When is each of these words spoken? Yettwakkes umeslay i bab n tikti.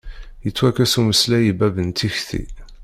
Yettwakkes 0.45 0.93
umeslay 0.99 1.45
i 1.51 1.53
bab 1.59 1.75
n 1.81 1.89
tikti. 1.97 2.41